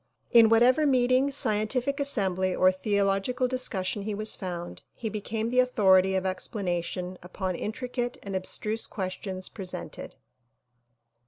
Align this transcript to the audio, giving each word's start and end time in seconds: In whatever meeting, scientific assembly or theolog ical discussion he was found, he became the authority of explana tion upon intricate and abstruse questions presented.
In 0.31 0.49
whatever 0.49 0.87
meeting, 0.87 1.29
scientific 1.29 1.99
assembly 1.99 2.55
or 2.55 2.71
theolog 2.71 3.31
ical 3.31 3.47
discussion 3.47 4.01
he 4.01 4.15
was 4.15 4.35
found, 4.35 4.81
he 4.95 5.09
became 5.09 5.51
the 5.51 5.59
authority 5.59 6.15
of 6.15 6.23
explana 6.23 6.83
tion 6.83 7.19
upon 7.21 7.55
intricate 7.55 8.17
and 8.23 8.35
abstruse 8.35 8.87
questions 8.87 9.47
presented. 9.47 10.15